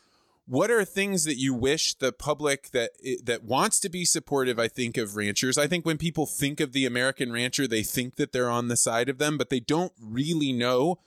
[0.47, 2.91] What are things that you wish the public that
[3.23, 4.59] that wants to be supportive?
[4.59, 5.57] I think of ranchers.
[5.57, 8.77] I think when people think of the American rancher, they think that they're on the
[8.77, 10.99] side of them, but they don't really know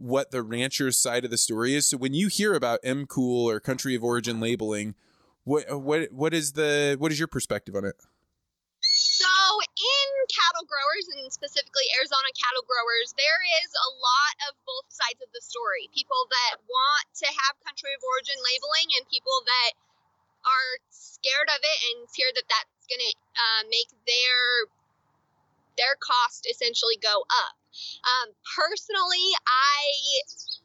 [0.00, 1.86] what the rancher's side of the story is.
[1.86, 4.96] So when you hear about MCOOL or country of origin labeling,
[5.44, 8.00] what what what is the what is your perspective on it?
[8.80, 9.28] So
[9.60, 15.20] in cattle growers and specifically Arizona cattle growers, there is a lot of both sides
[15.20, 15.92] of the story.
[15.92, 19.72] People that want to have country of origin labeling and people that
[20.48, 24.64] are scared of it and fear that that's going to uh, make their
[25.76, 27.59] their cost essentially go up.
[28.04, 29.78] Um, personally, I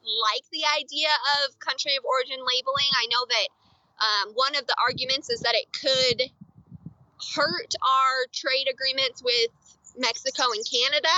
[0.05, 1.09] like the idea
[1.43, 2.91] of country of origin labeling.
[2.95, 3.47] I know that
[3.99, 6.31] um, one of the arguments is that it could
[7.35, 9.49] hurt our trade agreements with
[9.97, 11.15] Mexico and Canada.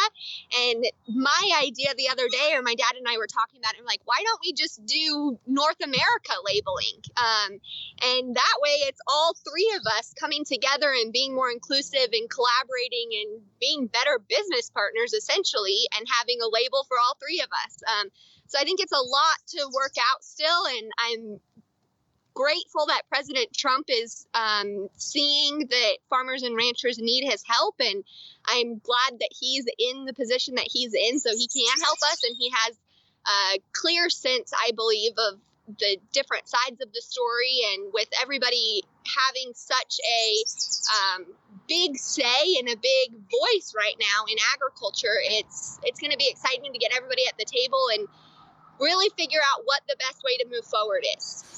[0.55, 3.79] And my idea the other day, or my dad and I were talking about it,
[3.79, 7.01] I'm like, why don't we just do North America labeling?
[7.17, 7.59] Um,
[8.03, 12.29] and that way it's all three of us coming together and being more inclusive and
[12.29, 17.49] collaborating and being better business partners, essentially, and having a label for all three of
[17.65, 17.81] us.
[17.83, 18.09] Um,
[18.47, 21.39] so I think it's a lot to work out still, and I'm
[22.37, 28.03] grateful that President Trump is um, seeing that farmers and ranchers need his help, and
[28.45, 32.23] I'm glad that he's in the position that he's in, so he can help us,
[32.23, 32.77] and he has
[33.25, 35.39] a clear sense, I believe, of
[35.79, 40.29] the different sides of the story, and with everybody having such a
[40.93, 41.25] um,
[41.67, 46.29] big say and a big voice right now in agriculture, it's it's going to be
[46.29, 48.07] exciting to get everybody at the table and
[48.79, 51.56] really figure out what the best way to move forward is.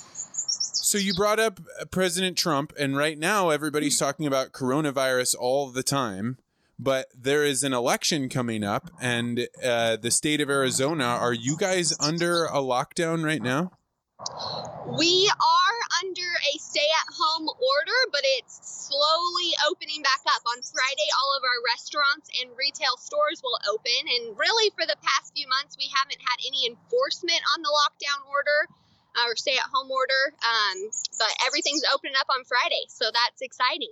[0.73, 1.59] So you brought up
[1.91, 6.37] President Trump, and right now everybody's talking about coronavirus all the time.
[6.79, 11.03] But there is an election coming up, and uh, the state of Arizona.
[11.03, 13.71] Are you guys under a lockdown right now?
[14.97, 20.43] We are under a stay-at-home order, but it's slowly opening back up.
[20.47, 24.95] On Friday, all of our restaurants and retail stores will open, and really, for the
[25.03, 28.71] past few months, we haven't had any enforcement on the lockdown order
[29.25, 30.33] our stay at home order.
[30.41, 33.91] Um, but everything's opening up on Friday, so that's exciting.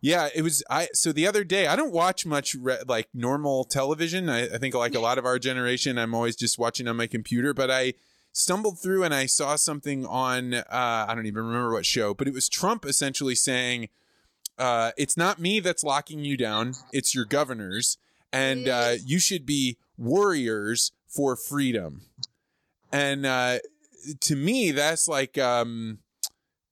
[0.00, 0.62] Yeah, it was.
[0.70, 4.28] I so the other day I don't watch much re, like normal television.
[4.28, 7.06] I, I think like a lot of our generation, I'm always just watching on my
[7.06, 7.54] computer.
[7.54, 7.94] But I
[8.32, 12.28] stumbled through and I saw something on uh, I don't even remember what show, but
[12.28, 13.88] it was Trump essentially saying,
[14.58, 17.98] uh, "It's not me that's locking you down; it's your governors,
[18.32, 22.02] and uh, you should be warriors for freedom."
[22.92, 23.58] And uh,
[24.20, 25.98] to me, that's like um,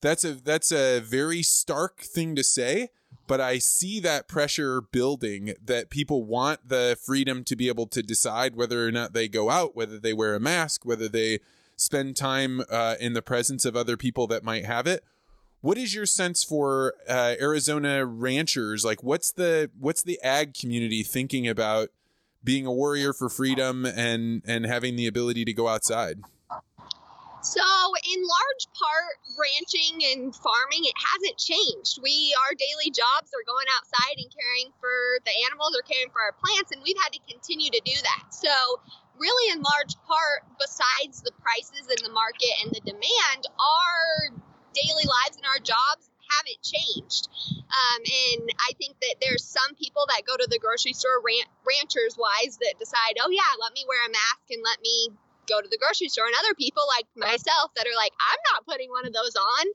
[0.01, 2.88] that's a that's a very stark thing to say
[3.27, 8.03] but I see that pressure building that people want the freedom to be able to
[8.03, 11.40] decide whether or not they go out, whether they wear a mask, whether they
[11.77, 15.05] spend time uh, in the presence of other people that might have it.
[15.61, 18.85] What is your sense for uh, Arizona ranchers?
[18.85, 21.90] Like, what's the what's the ag community thinking about
[22.42, 26.18] being a warrior for freedom and and having the ability to go outside?
[27.43, 27.67] So,
[28.07, 31.99] in large part, ranching and farming, it hasn't changed.
[31.99, 36.23] We, our daily jobs are going outside and caring for the animals or caring for
[36.23, 38.31] our plants, and we've had to continue to do that.
[38.31, 38.55] So,
[39.19, 44.39] really, in large part, besides the prices in the market and the demand, our
[44.71, 47.27] daily lives and our jobs haven't changed.
[47.59, 51.51] Um, and I think that there's some people that go to the grocery store, ran-
[51.67, 55.11] ranchers wise, that decide, oh, yeah, let me wear a mask and let me
[55.49, 58.67] go to the grocery store and other people like myself that are like i'm not
[58.67, 59.67] putting one of those on.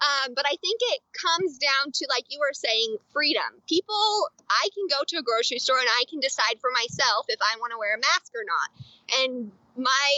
[0.00, 3.60] Um, but i think it comes down to like you were saying freedom.
[3.68, 7.40] People i can go to a grocery store and i can decide for myself if
[7.40, 8.68] i want to wear a mask or not.
[9.20, 10.10] And my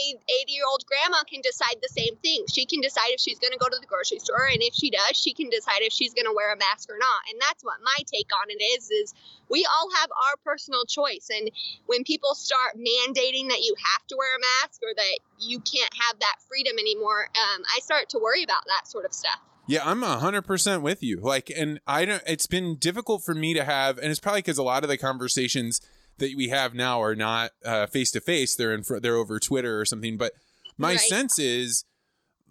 [0.43, 2.45] 80 year old grandma can decide the same thing.
[2.51, 4.89] She can decide if she's going to go to the grocery store, and if she
[4.89, 7.21] does, she can decide if she's going to wear a mask or not.
[7.31, 9.13] And that's what my take on it is: is
[9.49, 11.29] we all have our personal choice.
[11.31, 11.51] And
[11.85, 15.93] when people start mandating that you have to wear a mask or that you can't
[16.07, 19.39] have that freedom anymore, um, I start to worry about that sort of stuff.
[19.65, 21.19] Yeah, I'm a hundred percent with you.
[21.21, 22.23] Like, and I don't.
[22.27, 24.97] It's been difficult for me to have, and it's probably because a lot of the
[24.97, 25.79] conversations
[26.17, 27.51] that we have now are not
[27.91, 28.55] face to face.
[28.55, 29.03] They're in front.
[29.03, 30.17] They're over Twitter or something.
[30.17, 30.33] But
[30.77, 30.99] my right.
[30.99, 31.85] sense is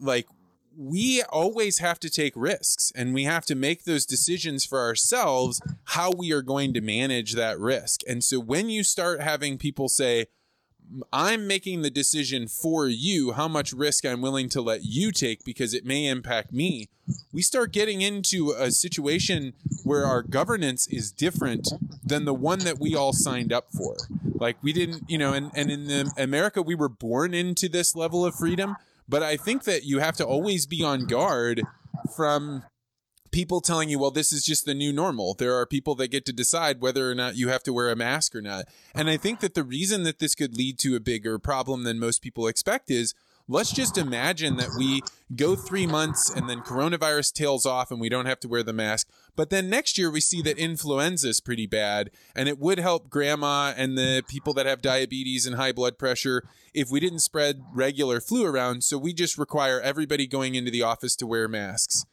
[0.00, 0.26] like
[0.76, 5.60] we always have to take risks and we have to make those decisions for ourselves
[5.84, 8.00] how we are going to manage that risk.
[8.08, 10.26] And so when you start having people say,
[11.12, 15.44] I'm making the decision for you how much risk I'm willing to let you take
[15.44, 16.88] because it may impact me.
[17.32, 21.68] We start getting into a situation where our governance is different
[22.04, 23.96] than the one that we all signed up for.
[24.34, 28.24] Like we didn't, you know, and, and in America, we were born into this level
[28.24, 28.76] of freedom.
[29.08, 31.62] But I think that you have to always be on guard
[32.14, 32.64] from
[33.32, 35.34] people telling you, well, this is just the new normal.
[35.34, 37.96] There are people that get to decide whether or not you have to wear a
[37.96, 38.66] mask or not.
[38.94, 41.98] And I think that the reason that this could lead to a bigger problem than
[41.98, 43.14] most people expect is
[43.48, 45.02] let's just imagine that we
[45.34, 48.72] go three months and then coronavirus tails off and we don't have to wear the
[48.72, 49.08] mask.
[49.34, 53.08] But then next year we see that influenza is pretty bad and it would help
[53.08, 57.62] grandma and the people that have diabetes and high blood pressure if we didn't spread
[57.72, 58.84] regular flu around.
[58.84, 62.04] So we just require everybody going into the office to wear masks.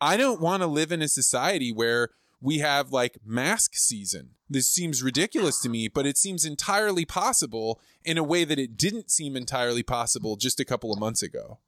[0.00, 4.30] I don't want to live in a society where we have like mask season.
[4.48, 8.76] This seems ridiculous to me, but it seems entirely possible in a way that it
[8.76, 11.58] didn't seem entirely possible just a couple of months ago.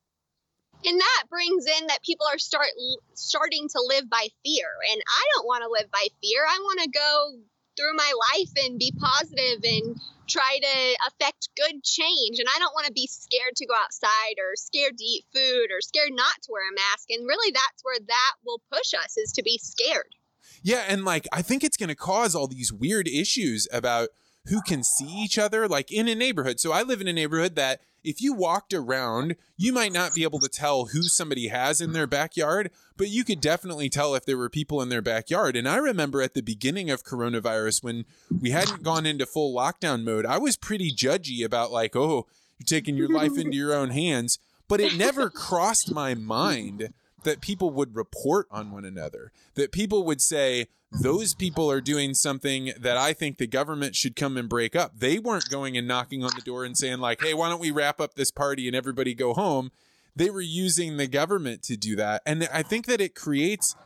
[0.84, 2.68] And that brings in that people are start
[3.12, 6.42] starting to live by fear, and I don't want to live by fear.
[6.48, 7.32] I want to go
[7.76, 9.96] through my life and be positive and
[10.30, 12.38] try to affect good change.
[12.38, 15.68] And I don't want to be scared to go outside or scared to eat food
[15.70, 17.10] or scared not to wear a mask.
[17.10, 20.14] And really, that's where that will push us is to be scared.
[20.62, 20.84] Yeah.
[20.88, 24.10] And like, I think it's going to cause all these weird issues about
[24.50, 26.58] who can see each other, like in a neighborhood.
[26.60, 30.24] So I live in a neighborhood that if you walked around, you might not be
[30.24, 34.24] able to tell who somebody has in their backyard, but you could definitely tell if
[34.24, 35.56] there were people in their backyard.
[35.56, 38.04] And I remember at the beginning of coronavirus when
[38.40, 42.26] we hadn't gone into full lockdown mode, I was pretty judgy about like, oh,
[42.58, 44.38] you're taking your life into your own hands.
[44.66, 50.04] But it never crossed my mind that people would report on one another, that people
[50.04, 54.48] would say, those people are doing something that I think the government should come and
[54.48, 54.98] break up.
[54.98, 57.70] They weren't going and knocking on the door and saying, like, hey, why don't we
[57.70, 59.70] wrap up this party and everybody go home?
[60.16, 62.22] They were using the government to do that.
[62.26, 63.76] And I think that it creates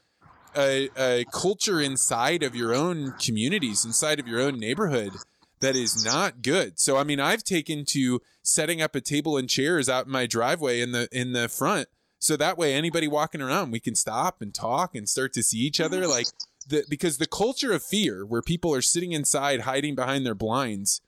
[0.57, 5.13] a, a culture inside of your own communities, inside of your own neighborhood
[5.61, 6.79] that is not good.
[6.81, 10.27] So I mean, I've taken to setting up a table and chairs out in my
[10.27, 11.89] driveway in the in the front
[12.25, 15.59] so that way anybody walking around we can stop and talk and start to see
[15.59, 16.27] each other like
[16.69, 21.01] the because the culture of fear where people are sitting inside hiding behind their blinds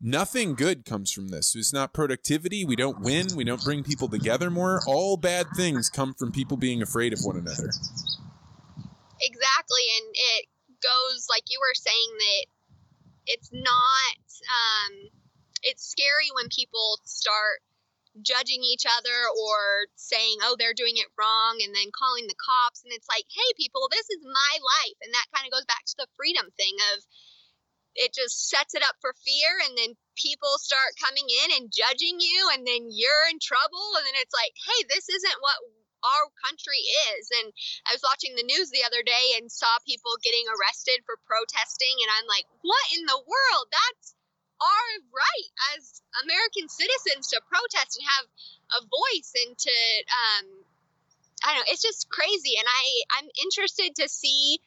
[0.00, 1.54] nothing good comes from this.
[1.54, 2.64] It's not productivity.
[2.64, 3.26] We don't win.
[3.34, 4.80] We don't bring people together more.
[4.86, 7.70] All bad things come from people being afraid of one another.
[9.20, 9.84] Exactly.
[9.98, 10.46] And it
[10.82, 12.46] goes like you were saying that
[13.26, 15.10] it's not, um,
[15.62, 17.60] it's scary when people start
[18.22, 22.84] judging each other or saying, oh, they're doing it wrong, and then calling the cops.
[22.84, 24.98] And it's like, hey, people, this is my life.
[25.04, 27.04] And that kind of goes back to the freedom thing of
[27.96, 29.56] it just sets it up for fear.
[29.68, 33.96] And then people start coming in and judging you, and then you're in trouble.
[34.00, 35.58] And then it's like, hey, this isn't what
[36.04, 36.80] our country
[37.14, 37.28] is.
[37.42, 37.52] And
[37.88, 41.96] I was watching the news the other day and saw people getting arrested for protesting.
[42.04, 43.66] And I'm like, what in the world?
[43.72, 44.15] That's
[44.60, 45.48] our right.
[45.76, 48.26] As American citizens to protest and have
[48.76, 49.76] a voice and to
[50.08, 50.46] um,
[51.44, 52.56] I don't know, it's just crazy.
[52.58, 52.84] And I
[53.20, 54.58] I'm interested to see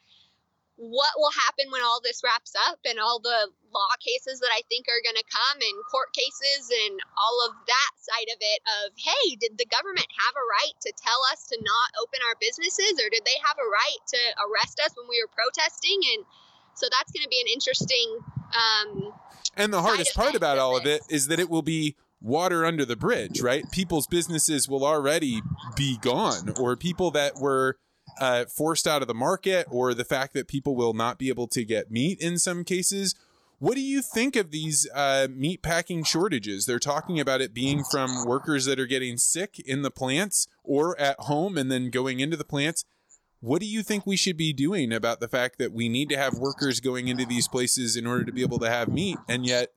[0.80, 4.64] what will happen when all this wraps up and all the law cases that I
[4.72, 8.60] think are going to come and court cases and all of that side of it
[8.80, 12.36] of hey did the government have a right to tell us to not open our
[12.40, 12.96] businesses?
[12.96, 16.00] Or did they have a right to arrest us when we were protesting?
[16.16, 16.24] And
[16.72, 18.24] so that's going to be an interesting
[18.54, 19.12] um,
[19.56, 22.84] and the hardest part about all of it is that it will be water under
[22.84, 23.70] the bridge, right?
[23.70, 25.40] People's businesses will already
[25.76, 27.76] be gone, or people that were
[28.20, 31.48] uh, forced out of the market, or the fact that people will not be able
[31.48, 33.14] to get meat in some cases.
[33.58, 36.64] What do you think of these uh, meat packing shortages?
[36.64, 40.98] They're talking about it being from workers that are getting sick in the plants or
[40.98, 42.84] at home and then going into the plants.
[43.40, 46.16] What do you think we should be doing about the fact that we need to
[46.16, 49.46] have workers going into these places in order to be able to have meat, and
[49.46, 49.72] yet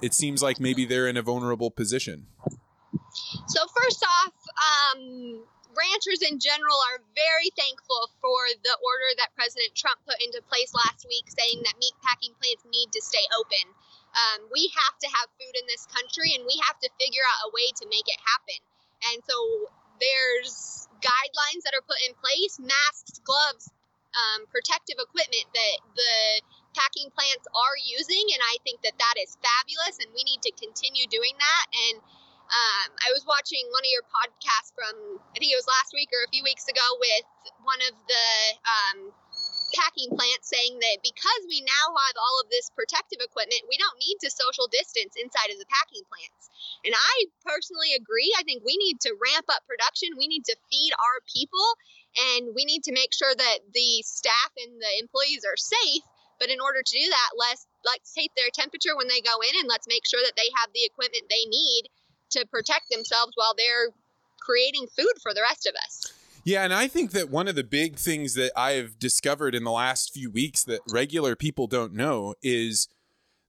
[0.00, 2.26] it seems like maybe they're in a vulnerable position?
[3.50, 5.42] So, first off, um,
[5.74, 10.70] ranchers in general are very thankful for the order that President Trump put into place
[10.70, 13.74] last week saying that meat packing plants need to stay open.
[14.14, 17.46] Um, we have to have food in this country and we have to figure out
[17.46, 18.60] a way to make it happen.
[19.14, 19.34] And so
[20.00, 23.70] there's guidelines that are put in place, masks, gloves,
[24.16, 26.14] um, protective equipment that the
[26.74, 30.52] packing plants are using, and I think that that is fabulous, and we need to
[30.58, 31.64] continue doing that.
[31.70, 31.96] And
[32.50, 36.10] um, I was watching one of your podcasts from I think it was last week
[36.10, 37.26] or a few weeks ago with
[37.62, 38.26] one of the
[38.66, 38.98] um,
[39.72, 43.98] packing plants saying that because we now have all of this protective equipment, we don't
[43.98, 46.50] need to social distance inside of the packing plants.
[46.84, 48.32] And I personally agree.
[48.38, 50.16] I think we need to ramp up production.
[50.16, 51.66] We need to feed our people
[52.34, 56.02] and we need to make sure that the staff and the employees are safe.
[56.38, 59.60] But in order to do that, let's let's take their temperature when they go in
[59.60, 61.84] and let's make sure that they have the equipment they need
[62.30, 63.92] to protect themselves while they're
[64.40, 66.19] creating food for the rest of us.
[66.44, 69.70] Yeah, and I think that one of the big things that I've discovered in the
[69.70, 72.88] last few weeks that regular people don't know is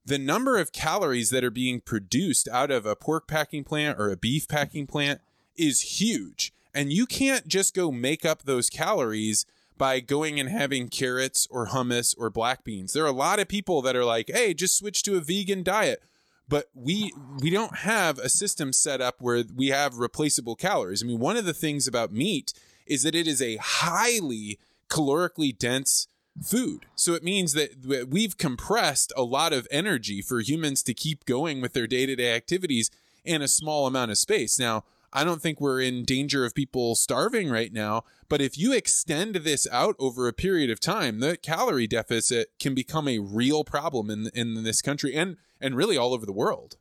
[0.06, 4.12] the number of calories that are being produced out of a pork packing plant or
[4.12, 5.22] a beef packing plant
[5.56, 6.54] is huge.
[6.74, 9.46] And you can't just go make up those calories
[9.78, 12.94] by going and having carrots or hummus or black beans.
[12.94, 15.64] There are a lot of people that are like, "Hey, just switch to a vegan
[15.64, 16.04] diet."
[16.48, 21.02] But we we don't have a system set up where we have replaceable calories.
[21.02, 22.54] I mean, one of the things about meat
[22.92, 26.08] is that it is a highly calorically dense
[26.44, 26.86] food.
[26.96, 31.62] So it means that we've compressed a lot of energy for humans to keep going
[31.62, 32.92] with their day to day activities
[33.24, 34.60] in a small amount of space.
[34.60, 34.84] Now,
[35.14, 39.36] I don't think we're in danger of people starving right now, but if you extend
[39.36, 44.10] this out over a period of time, the calorie deficit can become a real problem
[44.10, 46.78] in in this country and and really all over the world.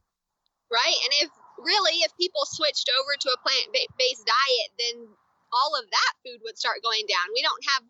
[0.70, 5.08] Right, and if really if people switched over to a plant-based diet, then
[5.52, 7.34] all of that food would start going down.
[7.34, 7.82] We don't have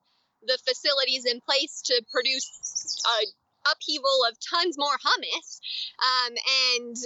[0.46, 2.48] the facilities in place to produce
[3.04, 3.26] a
[3.68, 5.60] upheaval of tons more hummus.
[6.00, 6.32] Um,
[6.72, 6.96] and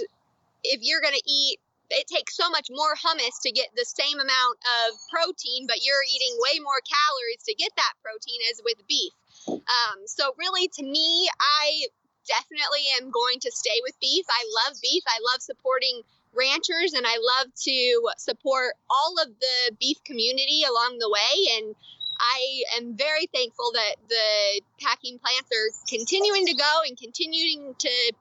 [0.63, 4.17] if you're going to eat, it takes so much more hummus to get the same
[4.17, 8.79] amount of protein, but you're eating way more calories to get that protein as with
[8.87, 9.13] beef.
[9.47, 11.85] Um, so, really, to me, I
[12.25, 14.25] definitely am going to stay with beef.
[14.29, 15.03] I love beef.
[15.05, 16.01] I love supporting
[16.35, 21.57] ranchers and I love to support all of the beef community along the way.
[21.57, 21.75] And
[22.19, 28.13] I am very thankful that the packing plants are continuing to go and continuing to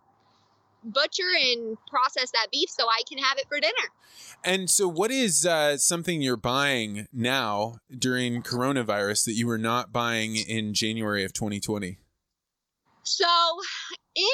[0.85, 3.73] butcher and process that beef so I can have it for dinner.
[4.45, 9.93] And so, what is uh, something you're buying now during coronavirus that you were not
[9.93, 11.99] buying in January of 2020?
[13.03, 13.27] So,
[14.15, 14.25] in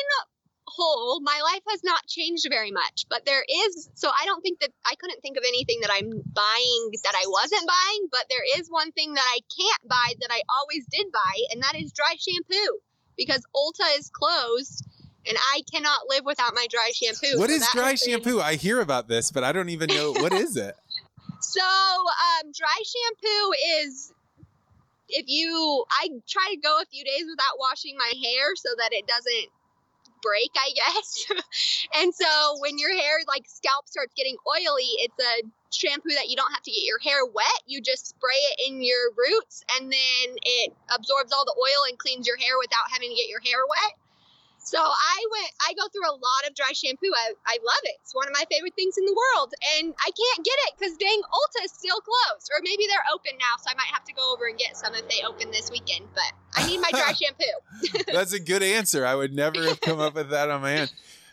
[0.75, 3.07] whole, my life has not changed very much.
[3.09, 6.11] But there is, so I don't think that I couldn't think of anything that I'm
[6.11, 8.09] buying that I wasn't buying.
[8.11, 11.63] But there is one thing that I can't buy that I always did buy, and
[11.63, 12.79] that is dry shampoo
[13.17, 14.87] because Ulta is closed.
[15.27, 17.39] And I cannot live without my dry shampoo.
[17.39, 18.37] What so is dry shampoo?
[18.37, 18.47] Been...
[18.47, 20.75] I hear about this, but I don't even know what is it.
[21.43, 23.53] So, um, dry shampoo
[23.83, 24.13] is
[25.09, 28.91] if you, I try to go a few days without washing my hair so that
[28.93, 29.49] it doesn't
[30.23, 31.27] break, I guess.
[32.01, 36.37] and so when your hair, like scalp starts getting oily, it's a shampoo that you
[36.37, 37.61] don't have to get your hair wet.
[37.67, 41.99] You just spray it in your roots and then it absorbs all the oil and
[41.99, 43.95] cleans your hair without having to get your hair wet.
[44.63, 47.11] So I went, I go through a lot of dry shampoo.
[47.11, 47.97] I, I love it.
[48.03, 49.53] It's one of my favorite things in the world.
[49.77, 52.51] And I can't get it because dang Ulta is still closed.
[52.53, 53.57] Or maybe they're open now.
[53.59, 56.07] So I might have to go over and get some if they open this weekend.
[56.15, 58.05] But I need my dry shampoo.
[58.13, 59.07] That's a good answer.
[59.07, 60.89] I would never have come up with that on my own.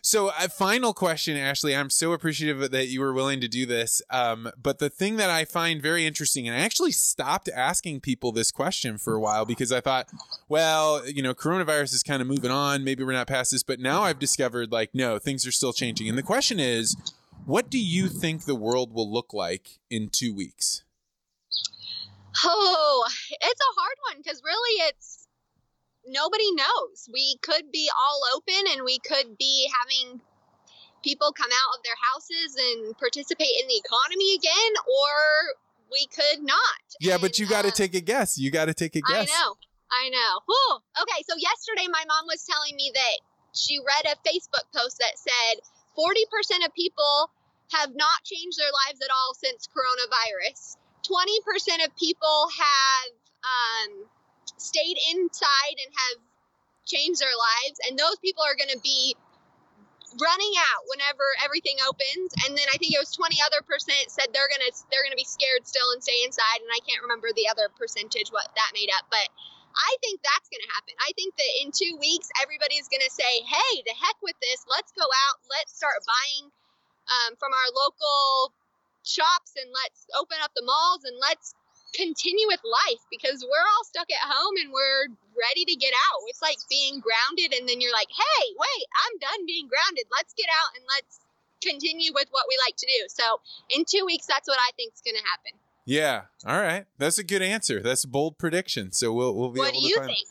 [0.10, 1.78] So, a final question, Ashlee.
[1.78, 4.02] I'm so appreciative that you were willing to do this.
[4.10, 8.32] Um, but the thing that I find very interesting, and I actually stopped asking people
[8.32, 10.08] this question for a while because I thought,
[10.48, 12.86] well, you know, coronavirus is kind of moving on.
[12.86, 13.64] Maybe we're not past this.
[13.64, 16.08] But now I've discovered, like, no, things are still changing.
[16.08, 16.96] And the question is,
[17.46, 20.86] what do you think the world will look like in two weeks?
[22.46, 25.27] Oh, it's a hard one because really it's
[26.08, 27.10] nobody knows.
[27.12, 30.22] We could be all open and we could be having
[31.04, 35.14] people come out of their houses and participate in the economy again, or
[35.92, 36.84] we could not.
[37.00, 38.38] Yeah, and, but you got to uh, take a guess.
[38.38, 39.30] You got to take a guess.
[39.30, 39.56] I know.
[39.88, 40.32] I know.
[40.48, 40.80] Whew.
[41.04, 43.18] Okay, so yesterday my mom was telling me that
[43.54, 45.64] she read a Facebook post that said
[45.98, 47.32] 40% of people
[47.72, 50.78] have not changed their lives at all since coronavirus.
[51.08, 53.12] 20% of people have
[53.48, 54.08] um,
[54.58, 56.18] stayed inside and have
[56.86, 59.16] changed their lives, and those people are going to be
[60.16, 62.32] running out whenever everything opens.
[62.46, 65.28] And then I think it was 20 other percent said they're gonna they're gonna be
[65.28, 66.64] scared still and stay inside.
[66.64, 69.28] And I can't remember the other percentage what that made up, but
[69.78, 70.96] I think that's gonna happen.
[71.04, 74.64] I think that in two weeks everybody's gonna say, "Hey, the heck with this!
[74.66, 75.38] Let's go out.
[75.52, 76.50] Let's start buying
[77.08, 78.56] um, from our local
[79.06, 81.56] shops and let's open up the malls and let's
[81.94, 86.20] continue with life because we're all stuck at home and we're ready to get out.
[86.28, 90.06] It's like being grounded and then you're like, "Hey, wait, I'm done being grounded.
[90.12, 91.20] Let's get out and let's
[91.62, 94.94] continue with what we like to do." So, in 2 weeks that's what I think
[94.94, 95.60] is going to happen.
[95.86, 96.24] Yeah.
[96.46, 96.86] All right.
[96.98, 97.82] That's a good answer.
[97.82, 98.92] That's a bold prediction.
[98.92, 100.28] So we'll we'll be What able do to you find think?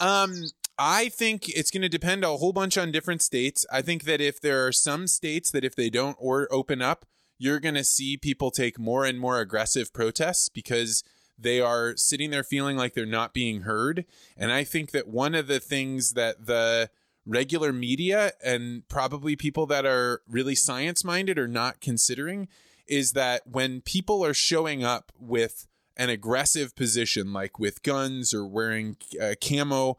[0.00, 0.34] Um,
[0.78, 3.66] I think it's going to depend a whole bunch on different states.
[3.70, 7.04] I think that if there are some states that if they don't or open up,
[7.40, 11.02] you're going to see people take more and more aggressive protests because
[11.38, 14.04] they are sitting there feeling like they're not being heard.
[14.36, 16.90] And I think that one of the things that the
[17.24, 22.46] regular media and probably people that are really science minded are not considering
[22.86, 25.66] is that when people are showing up with
[25.96, 29.96] an aggressive position, like with guns or wearing uh, camo,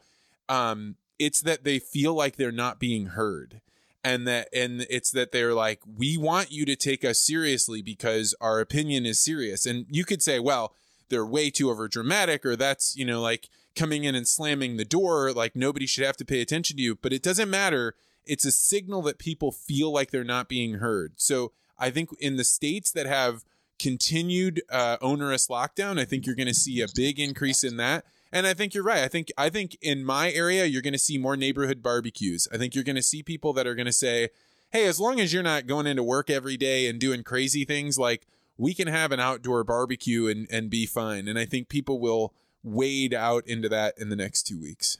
[0.48, 3.62] um, it's that they feel like they're not being heard.
[4.04, 8.34] And that, and it's that they're like, we want you to take us seriously because
[8.41, 9.68] our opinion is serious.
[9.68, 10.74] And you could say, well,
[11.10, 14.86] they're way too over dramatic, or that's, you know, like coming in and slamming the
[14.86, 16.95] door, like nobody should have to pay attention to you.
[16.95, 17.95] But it doesn't matter.
[18.26, 21.14] It's a signal that people feel like they're not being heard.
[21.18, 23.43] So I think in the states that have
[23.78, 28.06] continued uh, onerous lockdown, I think you're going to see a big increase in that.
[28.32, 29.04] And I think you're right.
[29.04, 32.48] I think I think in my area you're going to see more neighborhood barbecues.
[32.54, 34.30] I think you're going to see people that are going to say,
[34.72, 38.00] "Hey, as long as you're not going into work every day and doing crazy things,
[38.00, 38.28] like
[38.58, 42.34] we can have an outdoor barbecue and and be fine." And I think people will
[42.64, 45.00] wade out into that in the next 2 weeks.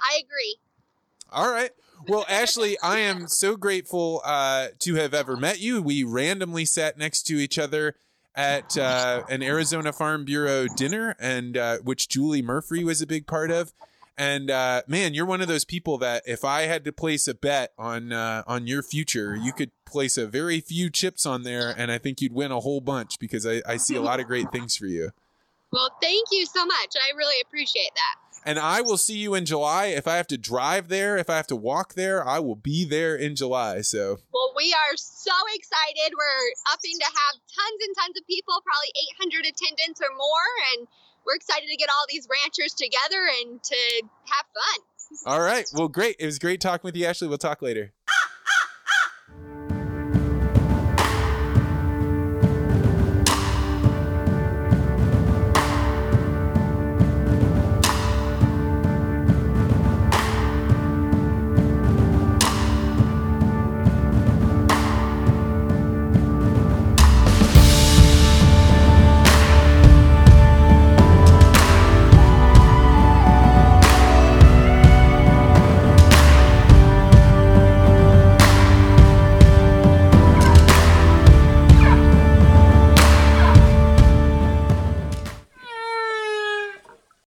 [0.00, 0.56] I agree.
[1.30, 1.70] All right.
[2.08, 5.82] Well, Ashlee, I am so grateful uh, to have ever met you.
[5.82, 7.96] We randomly sat next to each other
[8.34, 13.26] at uh, an Arizona Farm Bureau dinner, and uh, which Julie Murphy was a big
[13.26, 13.72] part of.
[14.16, 17.34] And uh, man, you're one of those people that if I had to place a
[17.34, 21.74] bet on uh, on your future, you could place a very few chips on there,
[21.76, 24.26] and I think you'd win a whole bunch because I, I see a lot of
[24.26, 25.10] great things for you.
[25.72, 26.94] Well, thank you so much.
[26.96, 28.29] I really appreciate that.
[28.44, 29.86] And I will see you in July.
[29.86, 32.84] If I have to drive there, if I have to walk there, I will be
[32.84, 33.82] there in July.
[33.82, 36.12] So Well, we are so excited.
[36.16, 40.88] We're upping to have tons and tons of people, probably 800 attendants or more, and
[41.26, 43.76] we're excited to get all these ranchers together and to
[44.24, 44.86] have fun.
[45.26, 45.68] All right.
[45.74, 46.16] Well, great.
[46.18, 47.28] It was great talking with you, Ashlee.
[47.28, 47.92] We'll talk later.